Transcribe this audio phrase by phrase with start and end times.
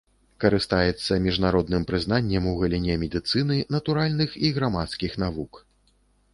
[0.43, 5.51] Карыстаецца міжнародным прызнаннем у галіне медыцыны, натуральных і грамадскіх навук.